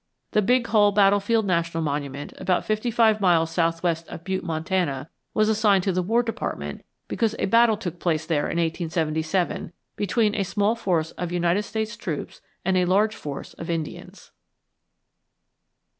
[0.31, 5.47] The Big Hole Battlefield National Monument, about fifty five miles southwest of Butte, Montana, was
[5.47, 10.43] assigned to the War Department because a battle took place there in 1877 between a
[10.43, 14.31] small force of United States troops and a large force of Indians.